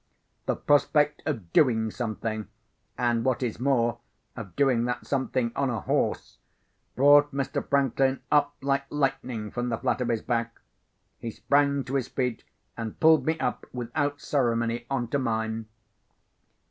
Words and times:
The 0.47 0.55
prospect 0.55 1.21
of 1.27 1.53
doing 1.53 1.91
something—and, 1.91 3.23
what 3.23 3.43
is 3.43 3.59
more, 3.59 3.99
of 4.35 4.55
doing 4.55 4.85
that 4.85 5.05
something 5.05 5.51
on 5.55 5.69
a 5.69 5.81
horse—brought 5.81 7.31
Mr. 7.31 7.63
Franklin 7.69 8.19
up 8.31 8.55
like 8.63 8.85
lightning 8.89 9.51
from 9.51 9.69
the 9.69 9.77
flat 9.77 10.01
of 10.01 10.07
his 10.09 10.23
back. 10.23 10.59
He 11.19 11.29
sprang 11.29 11.83
to 11.83 11.93
his 11.93 12.07
feet, 12.07 12.43
and 12.75 12.99
pulled 12.99 13.27
me 13.27 13.37
up, 13.37 13.67
without 13.71 14.19
ceremony, 14.21 14.87
on 14.89 15.07
to 15.09 15.19
mine. 15.19 15.67